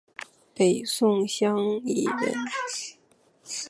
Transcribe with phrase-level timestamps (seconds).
[0.55, 1.55] 北宋襄
[1.85, 2.33] 邑人。